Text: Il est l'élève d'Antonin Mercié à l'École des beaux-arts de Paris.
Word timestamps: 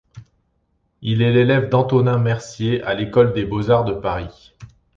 Il 1.03 1.21
est 1.21 1.31
l'élève 1.31 1.69
d'Antonin 1.69 2.17
Mercié 2.17 2.81
à 2.81 2.95
l'École 2.95 3.33
des 3.33 3.45
beaux-arts 3.45 3.85
de 3.85 3.93
Paris. 3.93 4.51